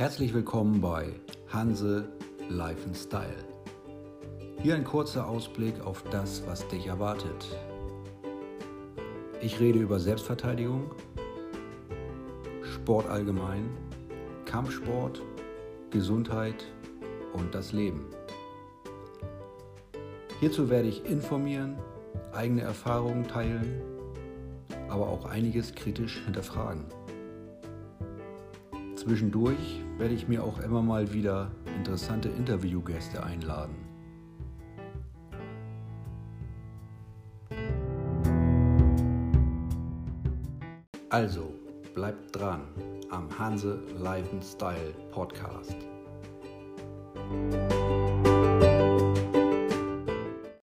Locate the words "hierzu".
20.40-20.70